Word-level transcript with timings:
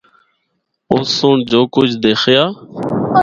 آس 0.95 1.07
سنڑ 1.17 1.37
جو 1.51 1.61
کجھ 1.75 1.93
دیخیا۔ 2.03 2.43